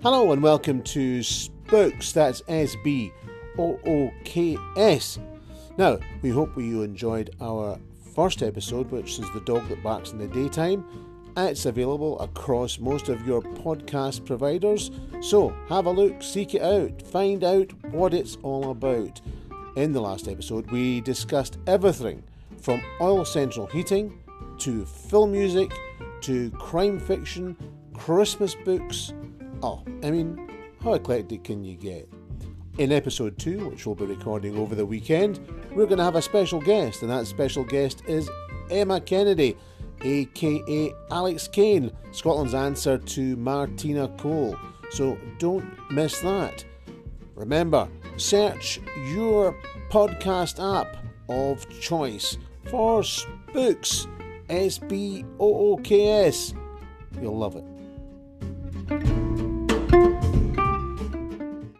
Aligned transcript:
Hello 0.00 0.30
and 0.30 0.40
welcome 0.40 0.80
to 0.82 1.24
Spooks. 1.24 2.12
That's 2.12 2.40
S 2.46 2.76
B 2.84 3.12
O 3.58 3.80
O 3.84 4.12
K 4.22 4.56
S. 4.76 5.18
Now, 5.76 5.98
we 6.22 6.30
hope 6.30 6.56
you 6.56 6.82
enjoyed 6.82 7.34
our 7.40 7.80
first 8.14 8.44
episode, 8.44 8.92
which 8.92 9.18
is 9.18 9.28
The 9.34 9.40
Dog 9.40 9.68
That 9.68 9.82
Barks 9.82 10.12
in 10.12 10.18
the 10.18 10.28
Daytime. 10.28 10.84
It's 11.36 11.66
available 11.66 12.16
across 12.20 12.78
most 12.78 13.08
of 13.08 13.26
your 13.26 13.42
podcast 13.42 14.24
providers, 14.24 14.92
so 15.20 15.52
have 15.68 15.86
a 15.86 15.90
look, 15.90 16.22
seek 16.22 16.54
it 16.54 16.62
out, 16.62 17.02
find 17.02 17.42
out 17.42 17.72
what 17.90 18.14
it's 18.14 18.36
all 18.44 18.70
about. 18.70 19.20
In 19.74 19.92
the 19.92 20.00
last 20.00 20.28
episode, 20.28 20.70
we 20.70 21.00
discussed 21.00 21.58
everything 21.66 22.22
from 22.62 22.80
oil 23.00 23.24
central 23.24 23.66
heating 23.66 24.16
to 24.58 24.86
film 24.86 25.32
music 25.32 25.72
to 26.20 26.52
crime 26.52 27.00
fiction, 27.00 27.56
Christmas 27.94 28.54
books. 28.64 29.12
Oh, 29.62 29.82
I 30.02 30.10
mean, 30.10 30.48
how 30.82 30.94
eclectic 30.94 31.44
can 31.44 31.64
you 31.64 31.76
get? 31.76 32.08
In 32.78 32.92
episode 32.92 33.38
2, 33.38 33.70
which 33.70 33.86
we'll 33.86 33.96
be 33.96 34.04
recording 34.04 34.56
over 34.56 34.76
the 34.76 34.86
weekend, 34.86 35.40
we're 35.72 35.86
going 35.86 35.98
to 35.98 36.04
have 36.04 36.14
a 36.14 36.22
special 36.22 36.60
guest, 36.60 37.02
and 37.02 37.10
that 37.10 37.26
special 37.26 37.64
guest 37.64 38.02
is 38.06 38.30
Emma 38.70 39.00
Kennedy, 39.00 39.56
aka 40.02 40.92
Alex 41.10 41.48
Kane, 41.48 41.90
Scotland's 42.12 42.54
answer 42.54 42.98
to 42.98 43.36
Martina 43.36 44.06
Cole. 44.16 44.56
So 44.90 45.18
don't 45.38 45.66
miss 45.90 46.20
that. 46.20 46.64
Remember, 47.34 47.88
search 48.16 48.80
your 49.12 49.60
podcast 49.90 50.62
app 50.80 50.98
of 51.28 51.68
choice 51.80 52.38
for 52.70 53.02
Spooks. 53.02 54.06
S 54.48 54.78
B 54.78 55.24
O 55.38 55.72
O 55.72 55.76
K 55.76 56.26
S. 56.26 56.54
You'll 57.20 57.36
love 57.36 57.56
it. 57.56 59.37